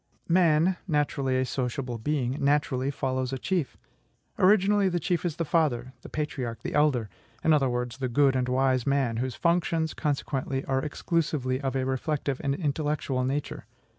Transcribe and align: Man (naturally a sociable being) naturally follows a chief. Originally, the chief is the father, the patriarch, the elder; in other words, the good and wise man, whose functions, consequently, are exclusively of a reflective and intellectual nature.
Man 0.27 0.77
(naturally 0.87 1.37
a 1.37 1.45
sociable 1.45 1.99
being) 1.99 2.43
naturally 2.43 2.89
follows 2.89 3.31
a 3.31 3.37
chief. 3.37 3.77
Originally, 4.39 4.89
the 4.89 4.99
chief 4.99 5.23
is 5.23 5.35
the 5.35 5.45
father, 5.45 5.93
the 6.01 6.09
patriarch, 6.09 6.63
the 6.63 6.73
elder; 6.73 7.07
in 7.43 7.53
other 7.53 7.69
words, 7.69 7.99
the 7.99 8.09
good 8.09 8.35
and 8.35 8.49
wise 8.49 8.87
man, 8.87 9.17
whose 9.17 9.35
functions, 9.35 9.93
consequently, 9.93 10.65
are 10.65 10.81
exclusively 10.83 11.61
of 11.61 11.75
a 11.75 11.85
reflective 11.85 12.41
and 12.43 12.55
intellectual 12.55 13.23
nature. 13.23 13.65